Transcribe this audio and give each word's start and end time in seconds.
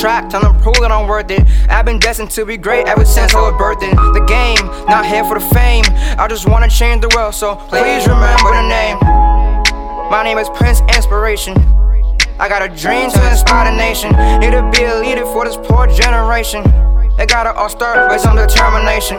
track, 0.00 0.28
time 0.28 0.42
to 0.42 0.52
prove 0.60 0.76
that 0.80 0.92
I'm 0.92 1.08
worth 1.08 1.30
it. 1.30 1.40
I've 1.70 1.86
been 1.86 1.98
destined 1.98 2.30
to 2.32 2.44
be 2.44 2.58
great 2.58 2.86
ever 2.86 3.06
since 3.06 3.34
I 3.34 3.40
was 3.40 3.54
birthed. 3.54 3.80
The 4.12 4.24
game, 4.26 4.60
not 4.86 5.06
here 5.06 5.24
for 5.24 5.38
the 5.38 5.46
fame. 5.54 5.84
I 6.20 6.26
just 6.28 6.46
wanna 6.46 6.68
change 6.68 7.00
the 7.00 7.08
world, 7.16 7.34
so 7.34 7.56
please 7.56 8.06
remember 8.06 8.52
the 8.52 8.68
name. 8.68 8.98
My 10.10 10.22
name 10.22 10.36
is 10.36 10.48
Prince 10.50 10.82
Inspiration. 10.94 11.56
I 12.38 12.48
got 12.48 12.60
a 12.60 12.68
dream 12.68 13.10
to 13.10 13.30
inspire 13.30 13.70
the 13.70 13.76
nation. 13.76 14.12
Need 14.40 14.52
to 14.52 14.68
be 14.76 14.84
a 14.84 15.00
leader 15.00 15.24
for 15.24 15.46
this 15.46 15.56
poor 15.56 15.86
generation. 15.86 16.62
They 17.16 17.24
gotta 17.24 17.54
all 17.54 17.70
start 17.70 18.10
with 18.10 18.20
some 18.20 18.36
determination. 18.36 19.16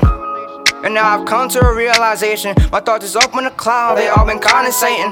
And 0.85 0.93
now 0.93 1.17
I've 1.17 1.25
come 1.25 1.49
to 1.49 1.65
a 1.65 1.75
realization. 1.75 2.53
My 2.71 2.79
thoughts 2.79 3.05
is 3.05 3.15
up 3.15 3.35
in 3.35 3.45
the 3.45 3.51
cloud, 3.51 3.97
they 3.97 4.07
all 4.09 4.25
been 4.25 4.39
condensating. 4.39 5.11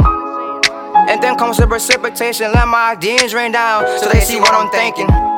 And 1.10 1.22
then 1.24 1.36
comes 1.36 1.58
the 1.58 1.66
precipitation, 1.66 2.52
let 2.54 2.68
my 2.68 2.92
ideas 2.92 3.34
rain 3.34 3.54
down 3.54 3.88
so 4.00 4.08
they 4.08 4.20
see 4.20 4.40
what 4.40 4.54
I'm 4.54 4.70
thinking. 4.70 5.31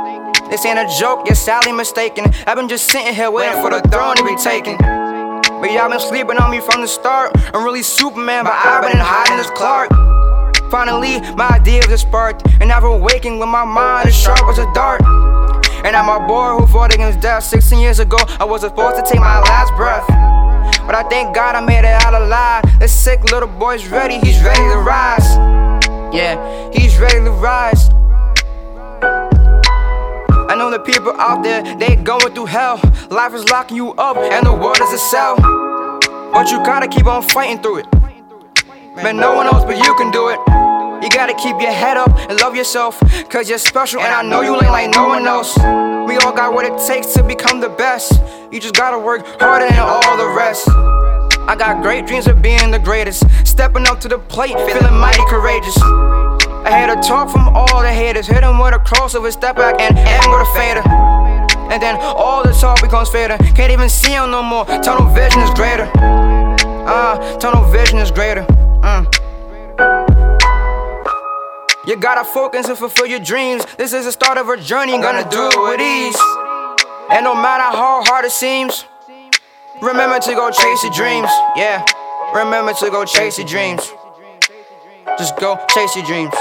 This 0.53 0.67
ain't 0.67 0.77
a 0.77 0.87
joke, 0.99 1.25
you're 1.25 1.33
sadly 1.33 1.71
mistaken. 1.71 2.25
I've 2.45 2.55
been 2.55 2.69
just 2.69 2.85
sitting 2.85 3.15
here 3.15 3.31
waiting 3.31 3.59
for 3.59 3.71
the 3.71 3.81
throne 3.89 4.15
to 4.17 4.23
be 4.23 4.35
taken. 4.35 4.77
But 4.77 5.71
y'all 5.71 5.89
been 5.89 5.99
sleeping 5.99 6.37
on 6.37 6.51
me 6.51 6.59
from 6.59 6.81
the 6.81 6.87
start. 6.87 7.31
I'm 7.55 7.65
really 7.65 7.81
Superman, 7.81 8.43
but 8.43 8.53
I've 8.53 8.83
been 8.83 9.01
hiding 9.01 9.39
as 9.39 9.49
Clark. 9.57 9.89
Finally, 10.69 11.21
my 11.33 11.47
ideas 11.57 11.87
are 11.87 11.97
sparked, 11.97 12.45
and 12.61 12.71
I've 12.71 12.83
awakened 12.83 13.39
with 13.39 13.49
my 13.49 13.65
mind 13.65 14.09
as 14.09 14.15
sharp 14.15 14.43
as 14.43 14.59
a 14.59 14.71
dart. 14.75 15.01
And 15.83 15.95
I'm 15.95 16.07
a 16.07 16.27
boy 16.27 16.59
who 16.59 16.67
fought 16.67 16.93
against 16.93 17.19
death 17.19 17.45
16 17.45 17.79
years 17.79 17.97
ago. 17.97 18.17
I 18.39 18.43
was 18.43 18.61
supposed 18.61 19.03
to 19.03 19.11
take 19.11 19.21
my 19.21 19.39
last 19.39 19.73
breath. 19.75 20.05
But 20.85 20.93
I 20.93 21.01
thank 21.09 21.33
God 21.33 21.55
I 21.55 21.61
made 21.61 21.79
it 21.79 21.97
out 22.05 22.13
alive. 22.13 22.63
This 22.79 22.93
sick 22.93 23.23
little 23.31 23.49
boy's 23.49 23.87
ready, 23.87 24.19
he's 24.19 24.39
ready 24.43 24.61
to 24.69 24.77
rise. 24.77 25.35
Yeah, 26.13 26.69
he's 26.71 26.99
ready 26.99 27.23
to 27.23 27.31
rise. 27.31 27.89
The 30.73 30.79
people 30.79 31.13
out 31.19 31.43
there, 31.43 31.61
they 31.77 31.95
going 31.95 32.33
through 32.33 32.47
hell. 32.47 32.81
Life 33.11 33.35
is 33.35 33.47
locking 33.47 33.77
you 33.77 33.93
up, 33.93 34.17
and 34.17 34.43
the 34.43 34.51
world 34.51 34.81
is 34.81 34.91
a 34.91 34.97
cell. 34.97 35.35
But 36.33 36.49
you 36.49 36.57
gotta 36.65 36.87
keep 36.87 37.05
on 37.05 37.21
fighting 37.21 37.61
through 37.61 37.81
it. 37.81 37.85
Man, 38.95 39.17
no 39.17 39.35
one 39.35 39.45
else 39.45 39.63
but 39.65 39.77
you 39.77 39.93
can 39.93 40.09
do 40.09 40.29
it. 40.29 40.39
You 41.03 41.11
gotta 41.11 41.35
keep 41.35 41.61
your 41.61 41.71
head 41.71 41.95
up 41.95 42.09
and 42.27 42.41
love 42.41 42.55
yourself, 42.55 42.99
cause 43.29 43.47
you're 43.49 43.59
special, 43.59 44.01
and 44.01 44.11
I 44.11 44.23
know 44.23 44.41
you 44.41 44.55
ain't 44.55 44.63
like 44.63 44.89
no 44.89 45.09
one 45.09 45.27
else. 45.27 45.55
We 46.09 46.17
all 46.25 46.33
got 46.33 46.55
what 46.55 46.65
it 46.65 46.75
takes 46.87 47.13
to 47.13 47.21
become 47.21 47.59
the 47.59 47.69
best. 47.69 48.19
You 48.51 48.59
just 48.59 48.73
gotta 48.73 48.97
work 48.97 49.23
harder 49.39 49.67
than 49.69 49.77
all 49.77 50.17
the 50.17 50.33
rest. 50.35 50.67
I 51.47 51.55
got 51.55 51.83
great 51.83 52.07
dreams 52.07 52.25
of 52.25 52.41
being 52.41 52.71
the 52.71 52.79
greatest. 52.79 53.29
Stepping 53.45 53.85
up 53.85 53.99
to 53.99 54.07
the 54.07 54.17
plate, 54.17 54.55
feeling 54.65 54.97
mighty 54.97 55.23
courageous. 55.25 55.77
I 56.65 56.71
had 56.71 56.89
a 56.89 57.01
talk 57.01 57.29
from 57.29 57.49
all 57.49 57.81
the 57.81 57.91
haters. 57.91 58.27
Hit 58.27 58.41
them 58.41 58.57
with 58.57 58.73
a 58.73 58.79
crossover, 58.79 59.31
step 59.31 59.57
back, 59.57 59.81
and 59.81 59.97
end 59.97 60.25
with 60.31 60.41
a 60.41 60.53
fader. 60.53 60.83
And 61.71 61.81
then 61.81 61.97
all 61.99 62.43
the 62.43 62.53
talk 62.53 62.81
becomes 62.81 63.09
fader. 63.09 63.37
Can't 63.55 63.71
even 63.71 63.89
see 63.89 64.11
him 64.11 64.31
no 64.31 64.41
more. 64.41 64.65
Tunnel 64.65 65.13
vision 65.13 65.41
is 65.41 65.49
greater. 65.51 65.89
Ah, 66.85 67.17
uh, 67.17 67.37
tunnel 67.37 67.63
vision 67.71 67.99
is 67.99 68.11
greater. 68.11 68.45
Mm. 68.81 69.03
You 71.85 71.97
gotta 71.97 72.23
focus 72.23 72.69
and 72.69 72.77
fulfill 72.77 73.07
your 73.07 73.19
dreams. 73.19 73.65
This 73.77 73.91
is 73.91 74.05
the 74.05 74.11
start 74.11 74.37
of 74.37 74.47
a 74.47 74.55
journey, 74.55 74.93
gonna 75.01 75.27
do 75.29 75.49
it 75.51 75.59
with 75.59 75.81
ease. 75.81 76.19
And 77.11 77.25
no 77.25 77.35
matter 77.35 77.75
how 77.75 78.03
hard 78.05 78.23
it 78.23 78.31
seems, 78.31 78.85
remember 79.81 80.19
to 80.19 80.33
go 80.33 80.49
chase 80.49 80.83
your 80.83 80.93
dreams. 80.93 81.29
Yeah, 81.57 81.83
remember 82.33 82.73
to 82.73 82.89
go 82.89 83.03
chase 83.03 83.37
your 83.37 83.47
dreams. 83.47 83.91
Just 85.17 85.37
go 85.37 85.59
chase 85.73 85.95
your 85.95 86.05
dreams. 86.05 86.33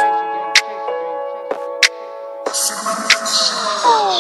Oh. 2.65 4.12